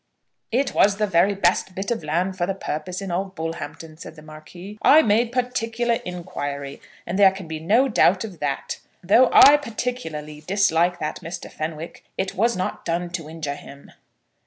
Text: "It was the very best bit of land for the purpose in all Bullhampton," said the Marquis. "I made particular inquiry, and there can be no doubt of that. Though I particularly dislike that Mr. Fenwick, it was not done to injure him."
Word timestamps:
"It 0.51 0.73
was 0.73 0.97
the 0.97 1.05
very 1.05 1.35
best 1.35 1.75
bit 1.75 1.91
of 1.91 2.03
land 2.03 2.35
for 2.35 2.47
the 2.47 2.55
purpose 2.55 3.03
in 3.03 3.11
all 3.11 3.25
Bullhampton," 3.25 3.97
said 3.97 4.15
the 4.15 4.23
Marquis. 4.23 4.79
"I 4.81 5.03
made 5.03 5.31
particular 5.31 5.99
inquiry, 6.03 6.81
and 7.05 7.19
there 7.19 7.29
can 7.29 7.47
be 7.47 7.59
no 7.59 7.87
doubt 7.87 8.23
of 8.23 8.39
that. 8.39 8.79
Though 9.03 9.29
I 9.31 9.57
particularly 9.57 10.41
dislike 10.41 10.97
that 10.97 11.21
Mr. 11.21 11.51
Fenwick, 11.51 12.03
it 12.17 12.33
was 12.33 12.57
not 12.57 12.83
done 12.83 13.11
to 13.11 13.29
injure 13.29 13.53
him." 13.53 13.91